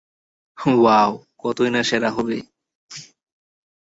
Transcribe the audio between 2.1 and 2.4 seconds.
হবে?